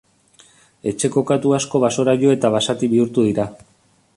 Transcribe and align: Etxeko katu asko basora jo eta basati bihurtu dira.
Etxeko 0.91 1.23
katu 1.31 1.53
asko 1.57 1.81
basora 1.83 2.15
jo 2.25 2.33
eta 2.37 2.51
basati 2.57 2.91
bihurtu 2.95 3.27
dira. 3.29 3.47